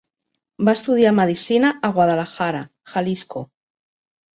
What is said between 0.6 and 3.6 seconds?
Va estudiar medicina a Guadalajara, Jalisco.